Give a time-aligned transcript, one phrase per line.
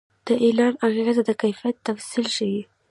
[0.27, 2.61] د اعلان اغېز د کیفیت تفصیل ښيي.